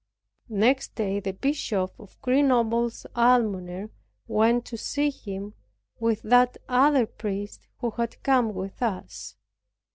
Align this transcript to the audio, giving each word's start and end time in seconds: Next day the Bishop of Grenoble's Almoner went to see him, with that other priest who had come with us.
Next 0.49 0.95
day 0.95 1.19
the 1.19 1.31
Bishop 1.33 1.91
of 1.99 2.19
Grenoble's 2.23 3.05
Almoner 3.15 3.91
went 4.27 4.65
to 4.65 4.75
see 4.75 5.11
him, 5.11 5.53
with 5.99 6.23
that 6.23 6.57
other 6.67 7.05
priest 7.05 7.67
who 7.81 7.91
had 7.91 8.23
come 8.23 8.55
with 8.55 8.81
us. 8.81 9.35